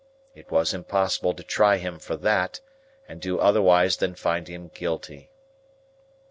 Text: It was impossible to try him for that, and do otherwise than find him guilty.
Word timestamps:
It 0.33 0.49
was 0.49 0.73
impossible 0.73 1.35
to 1.35 1.43
try 1.43 1.77
him 1.77 1.99
for 1.99 2.15
that, 2.15 2.59
and 3.07 3.21
do 3.21 3.37
otherwise 3.37 3.97
than 3.97 4.15
find 4.15 4.47
him 4.47 4.71
guilty. 4.73 5.29